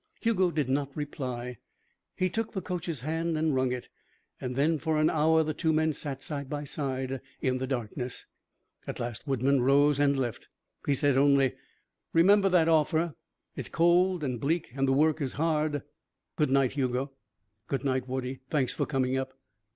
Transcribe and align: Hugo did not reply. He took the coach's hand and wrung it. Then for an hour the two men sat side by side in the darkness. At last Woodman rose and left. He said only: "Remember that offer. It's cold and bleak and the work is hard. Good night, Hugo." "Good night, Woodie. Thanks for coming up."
Hugo 0.19 0.49
did 0.49 0.67
not 0.67 0.97
reply. 0.97 1.59
He 2.15 2.27
took 2.27 2.53
the 2.53 2.61
coach's 2.63 3.01
hand 3.01 3.37
and 3.37 3.53
wrung 3.53 3.71
it. 3.71 3.87
Then 4.39 4.79
for 4.79 4.97
an 4.97 5.11
hour 5.11 5.43
the 5.43 5.53
two 5.53 5.71
men 5.71 5.93
sat 5.93 6.23
side 6.23 6.49
by 6.49 6.63
side 6.63 7.21
in 7.39 7.59
the 7.59 7.67
darkness. 7.67 8.25
At 8.87 8.99
last 8.99 9.27
Woodman 9.27 9.61
rose 9.61 9.99
and 9.99 10.17
left. 10.17 10.47
He 10.87 10.95
said 10.95 11.17
only: 11.17 11.53
"Remember 12.13 12.49
that 12.49 12.67
offer. 12.67 13.13
It's 13.55 13.69
cold 13.69 14.23
and 14.23 14.41
bleak 14.41 14.71
and 14.73 14.87
the 14.87 14.91
work 14.93 15.21
is 15.21 15.33
hard. 15.33 15.83
Good 16.35 16.49
night, 16.49 16.71
Hugo." 16.71 17.11
"Good 17.67 17.83
night, 17.83 18.07
Woodie. 18.07 18.39
Thanks 18.49 18.73
for 18.73 18.87
coming 18.87 19.17
up." 19.17 19.35